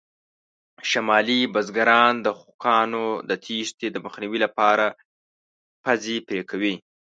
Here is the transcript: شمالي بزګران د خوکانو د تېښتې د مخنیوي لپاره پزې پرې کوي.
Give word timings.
شمالي 0.89 1.39
بزګران 1.53 2.13
د 2.21 2.27
خوکانو 2.39 3.05
د 3.29 3.31
تېښتې 3.43 3.87
د 3.91 3.97
مخنیوي 4.05 4.39
لپاره 4.45 4.85
پزې 5.83 6.17
پرې 6.27 6.41
کوي. 6.49 6.75